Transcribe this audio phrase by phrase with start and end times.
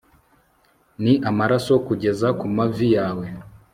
[1.03, 3.25] Ni amaraso kugeza kumavi yawe